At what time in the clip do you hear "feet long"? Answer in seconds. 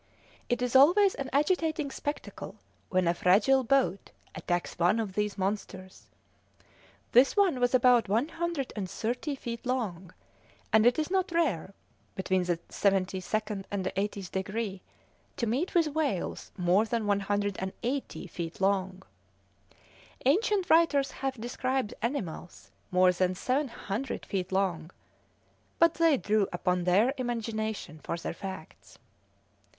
9.35-10.11, 18.25-19.03, 24.25-24.89